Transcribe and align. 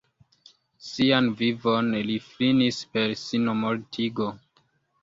Sian 0.85 1.27
vivon 1.41 1.91
li 2.09 2.17
finis 2.31 2.81
per 2.97 3.15
sinmortigo. 3.27 4.35